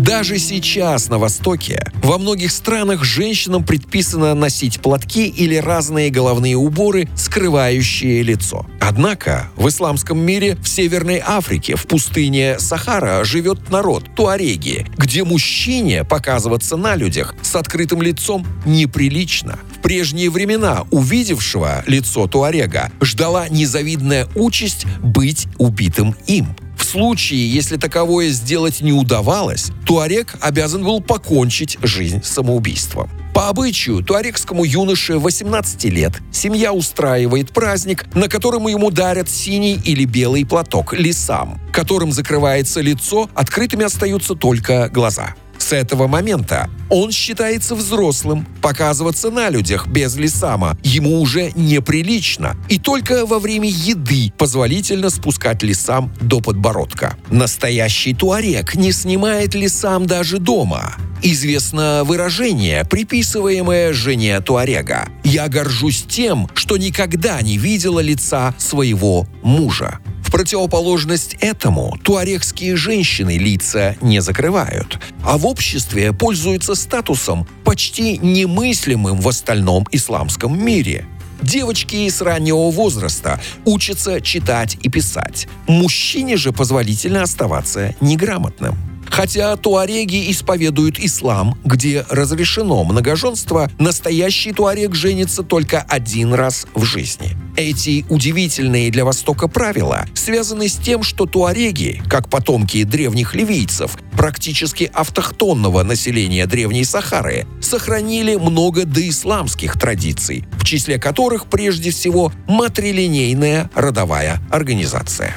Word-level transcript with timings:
Даже 0.00 0.38
сейчас 0.38 1.10
на 1.10 1.18
Востоке 1.18 1.84
во 2.02 2.16
многих 2.16 2.52
странах 2.52 3.04
женщинам 3.04 3.62
предписано 3.62 4.32
носить 4.32 4.80
платки 4.80 5.28
или 5.28 5.56
разные 5.56 6.08
головные 6.08 6.56
уборы, 6.56 7.06
скрывающие 7.14 8.22
лицо. 8.22 8.64
Однако 8.80 9.50
в 9.56 9.68
исламском 9.68 10.18
мире 10.18 10.56
в 10.56 10.66
Северной 10.66 11.22
Африке, 11.22 11.76
в 11.76 11.86
пустыне 11.86 12.58
Сахара, 12.58 13.24
живет 13.24 13.68
народ 13.68 14.04
туареги, 14.16 14.86
где 14.96 15.22
мужчине 15.22 16.02
показываться 16.04 16.78
на 16.78 16.96
людях 16.96 17.34
с 17.42 17.54
открытым 17.54 18.00
лицом 18.00 18.46
неприлично. 18.64 19.58
В 19.76 19.82
прежние 19.82 20.30
времена 20.30 20.86
увидевшего 20.90 21.84
лицо 21.86 22.26
туарега 22.26 22.90
ждала 23.02 23.50
незавидная 23.50 24.28
участь 24.34 24.86
быть 25.02 25.46
убитым 25.58 26.14
им. 26.26 26.56
Случае, 26.90 27.48
если 27.48 27.76
таковое 27.76 28.30
сделать 28.30 28.80
не 28.80 28.92
удавалось, 28.92 29.70
Туарек 29.86 30.34
обязан 30.40 30.82
был 30.82 31.00
покончить 31.00 31.78
жизнь 31.82 32.20
самоубийством. 32.24 33.08
По 33.32 33.48
обычаю, 33.48 34.02
туарекскому 34.02 34.64
юноше 34.64 35.20
18 35.20 35.84
лет 35.84 36.14
семья 36.32 36.72
устраивает 36.72 37.52
праздник, 37.52 38.12
на 38.12 38.26
котором 38.26 38.66
ему 38.66 38.90
дарят 38.90 39.30
синий 39.30 39.74
или 39.84 40.04
белый 40.04 40.44
платок 40.44 40.92
лисам, 40.92 41.60
которым 41.72 42.10
закрывается 42.10 42.80
лицо, 42.80 43.30
открытыми 43.34 43.84
остаются 43.84 44.34
только 44.34 44.88
глаза. 44.88 45.36
С 45.70 45.72
этого 45.72 46.08
момента 46.08 46.68
он 46.88 47.12
считается 47.12 47.76
взрослым. 47.76 48.44
Показываться 48.60 49.30
на 49.30 49.50
людях 49.50 49.86
без 49.86 50.16
лисама 50.16 50.76
ему 50.82 51.20
уже 51.20 51.52
неприлично. 51.54 52.56
И 52.68 52.76
только 52.76 53.24
во 53.24 53.38
время 53.38 53.68
еды 53.68 54.32
позволительно 54.36 55.10
спускать 55.10 55.62
лисам 55.62 56.12
до 56.20 56.40
подбородка. 56.40 57.16
Настоящий 57.30 58.14
туарек 58.14 58.74
не 58.74 58.90
снимает 58.90 59.54
лисам 59.54 60.06
даже 60.06 60.38
дома. 60.38 60.96
Известно 61.22 62.02
выражение, 62.04 62.84
приписываемое 62.84 63.92
жене 63.92 64.40
Туарега. 64.40 65.08
«Я 65.22 65.46
горжусь 65.46 66.02
тем, 66.02 66.48
что 66.54 66.78
никогда 66.78 67.40
не 67.42 67.58
видела 67.58 68.00
лица 68.00 68.56
своего 68.58 69.28
мужа». 69.44 70.00
Противоположность 70.30 71.36
этому 71.40 71.98
туарегские 72.02 72.76
женщины 72.76 73.36
лица 73.36 73.96
не 74.00 74.20
закрывают, 74.20 74.98
а 75.24 75.36
в 75.36 75.46
обществе 75.46 76.12
пользуются 76.12 76.74
статусом, 76.74 77.46
почти 77.64 78.18
немыслимым 78.18 79.20
в 79.20 79.28
остальном 79.28 79.86
исламском 79.90 80.62
мире. 80.64 81.06
Девочки 81.42 82.08
с 82.08 82.20
раннего 82.20 82.70
возраста 82.70 83.40
учатся 83.64 84.20
читать 84.20 84.76
и 84.82 84.88
писать. 84.88 85.48
Мужчине 85.66 86.36
же 86.36 86.52
позволительно 86.52 87.22
оставаться 87.22 87.94
неграмотным. 88.00 88.89
Хотя 89.10 89.56
туареги 89.56 90.30
исповедуют 90.30 90.98
ислам, 90.98 91.58
где 91.64 92.06
разрешено 92.08 92.84
многоженство, 92.84 93.70
настоящий 93.78 94.52
туарег 94.52 94.94
женится 94.94 95.42
только 95.42 95.80
один 95.82 96.32
раз 96.32 96.66
в 96.74 96.84
жизни. 96.84 97.36
Эти 97.56 98.06
удивительные 98.08 98.90
для 98.90 99.04
Востока 99.04 99.48
правила 99.48 100.06
связаны 100.14 100.68
с 100.68 100.76
тем, 100.76 101.02
что 101.02 101.26
туареги, 101.26 102.00
как 102.08 102.30
потомки 102.30 102.84
древних 102.84 103.34
ливийцев, 103.34 103.98
практически 104.12 104.90
автохтонного 104.94 105.82
населения 105.82 106.46
Древней 106.46 106.84
Сахары, 106.84 107.46
сохранили 107.60 108.36
много 108.36 108.84
доисламских 108.84 109.78
традиций, 109.78 110.44
в 110.52 110.64
числе 110.64 110.98
которых 110.98 111.46
прежде 111.46 111.90
всего 111.90 112.32
матрилинейная 112.46 113.70
родовая 113.74 114.40
организация. 114.50 115.36